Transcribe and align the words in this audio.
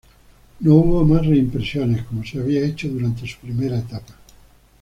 No 0.61 0.73
hubo 0.77 1.05
más 1.05 1.27
reimpresiones, 1.27 2.05
como 2.05 2.25
se 2.25 2.39
había 2.39 2.65
hecho 2.65 2.87
durante 2.89 3.27
su 3.27 3.37
primera 3.37 3.77
etapa. 3.77 4.15